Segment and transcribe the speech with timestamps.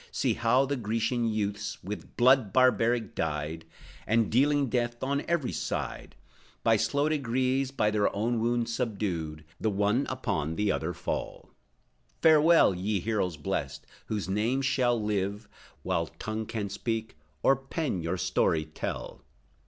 [0.11, 3.65] See, how the Grecian youths, With blood barbaric dyed,
[4.07, 6.15] And dealing death on every side,
[6.63, 11.51] By slow degrees by their own wounds subdued, The one upon the other fall.
[12.19, 15.47] Farewell, Ye heroes blessed, whose names shall live,
[15.83, 19.21] While tongue can speak, or pen your story tell!